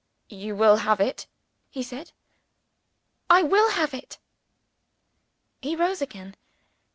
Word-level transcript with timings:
"You 0.31 0.55
will 0.55 0.77
have 0.77 0.99
it?" 0.99 1.27
he 1.69 1.83
said. 1.83 2.11
"I 3.29 3.43
will 3.43 3.69
have 3.69 3.93
it?" 3.93 4.17
He 5.61 5.75
rose 5.75 6.01
again. 6.01 6.35